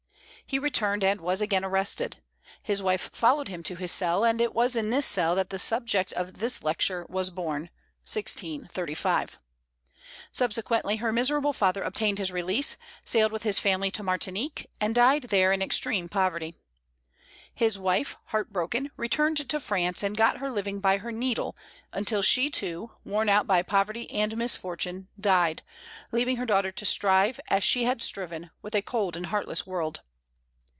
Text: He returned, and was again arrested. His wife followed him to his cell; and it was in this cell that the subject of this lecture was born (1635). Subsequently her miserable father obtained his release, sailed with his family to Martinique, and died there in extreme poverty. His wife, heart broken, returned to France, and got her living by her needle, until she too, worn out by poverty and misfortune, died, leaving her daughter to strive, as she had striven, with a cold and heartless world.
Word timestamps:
He 0.47 0.59
returned, 0.59 1.01
and 1.01 1.21
was 1.21 1.39
again 1.39 1.63
arrested. 1.63 2.17
His 2.61 2.83
wife 2.83 3.09
followed 3.13 3.47
him 3.47 3.63
to 3.63 3.75
his 3.77 3.89
cell; 3.89 4.25
and 4.25 4.41
it 4.41 4.53
was 4.53 4.75
in 4.75 4.89
this 4.89 5.05
cell 5.05 5.33
that 5.35 5.49
the 5.49 5.57
subject 5.57 6.11
of 6.11 6.39
this 6.39 6.61
lecture 6.61 7.05
was 7.07 7.29
born 7.29 7.69
(1635). 8.05 9.39
Subsequently 10.33 10.97
her 10.97 11.13
miserable 11.13 11.53
father 11.53 11.81
obtained 11.83 12.17
his 12.17 12.33
release, 12.33 12.75
sailed 13.05 13.31
with 13.31 13.43
his 13.43 13.59
family 13.59 13.89
to 13.91 14.03
Martinique, 14.03 14.69
and 14.81 14.93
died 14.93 15.23
there 15.29 15.53
in 15.53 15.61
extreme 15.61 16.09
poverty. 16.09 16.55
His 17.55 17.79
wife, 17.79 18.17
heart 18.25 18.51
broken, 18.51 18.89
returned 18.97 19.47
to 19.47 19.59
France, 19.61 20.03
and 20.03 20.17
got 20.17 20.39
her 20.39 20.51
living 20.51 20.81
by 20.81 20.97
her 20.97 21.13
needle, 21.13 21.55
until 21.93 22.21
she 22.21 22.49
too, 22.49 22.91
worn 23.05 23.29
out 23.29 23.47
by 23.47 23.61
poverty 23.61 24.11
and 24.11 24.35
misfortune, 24.35 25.07
died, 25.17 25.61
leaving 26.11 26.35
her 26.35 26.45
daughter 26.45 26.71
to 26.71 26.85
strive, 26.85 27.39
as 27.49 27.63
she 27.63 27.85
had 27.85 28.03
striven, 28.03 28.49
with 28.61 28.75
a 28.75 28.81
cold 28.81 29.15
and 29.15 29.27
heartless 29.27 29.65
world. 29.65 30.01